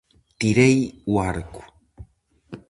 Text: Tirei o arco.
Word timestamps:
Tirei 0.39 0.77
o 1.13 1.13
arco. 1.31 1.61